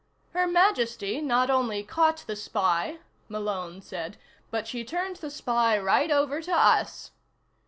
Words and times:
"Her 0.33 0.47
Majesty 0.47 1.21
not 1.21 1.51
only 1.51 1.83
caught 1.83 2.23
the 2.25 2.35
spy," 2.35 3.01
Malone 3.29 3.83
said, 3.83 4.17
"but 4.49 4.65
she 4.65 4.83
turned 4.83 5.17
the 5.17 5.29
spy 5.29 5.77
right 5.77 6.09
over 6.09 6.41
to 6.41 6.55
us." 6.55 7.11